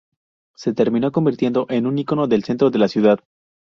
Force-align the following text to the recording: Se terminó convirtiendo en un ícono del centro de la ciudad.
Se 0.55 0.73
terminó 0.73 1.11
convirtiendo 1.11 1.67
en 1.69 1.85
un 1.85 1.99
ícono 1.99 2.25
del 2.25 2.43
centro 2.43 2.71
de 2.71 2.79
la 2.79 2.87
ciudad. 2.87 3.19